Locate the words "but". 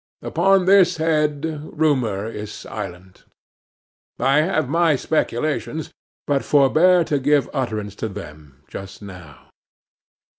6.25-6.43